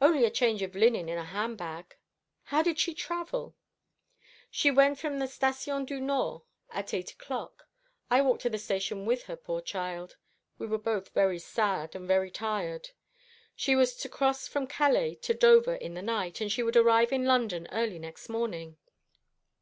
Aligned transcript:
"Only 0.00 0.24
a 0.24 0.30
change 0.30 0.62
of 0.62 0.74
linen 0.74 1.10
in 1.10 1.18
a 1.18 1.24
handbag." 1.24 1.98
"How 2.44 2.62
did 2.62 2.78
she 2.78 2.94
travel?" 2.94 3.54
"She 4.50 4.70
went 4.70 4.98
from 4.98 5.18
the 5.18 5.26
Station 5.26 5.84
du 5.84 6.00
Nord 6.00 6.40
at 6.70 6.94
eight 6.94 7.10
o'clock. 7.10 7.68
I 8.10 8.22
walked 8.22 8.40
to 8.44 8.48
the 8.48 8.56
station 8.56 9.04
with 9.04 9.24
her, 9.24 9.36
poor 9.36 9.60
child. 9.60 10.16
We 10.56 10.66
were 10.66 10.78
both 10.78 11.10
very 11.10 11.38
sad, 11.38 11.94
and 11.94 12.08
very 12.08 12.30
tired. 12.30 12.92
She 13.54 13.76
was 13.76 13.94
to 13.96 14.08
cross 14.08 14.48
from 14.48 14.66
Calais 14.66 15.16
to 15.16 15.34
Dover 15.34 15.74
in 15.74 15.92
the 15.92 16.00
night, 16.00 16.40
and 16.40 16.50
she 16.50 16.62
would 16.62 16.74
arrive 16.78 17.12
in 17.12 17.26
London 17.26 17.68
early 17.70 17.98
next 17.98 18.30
morning. 18.30 18.78